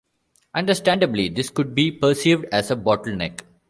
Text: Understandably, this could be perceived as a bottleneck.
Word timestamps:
Understandably, 0.55 1.29
this 1.29 1.51
could 1.51 1.75
be 1.75 1.91
perceived 1.91 2.45
as 2.51 2.71
a 2.71 2.75
bottleneck. 2.75 3.41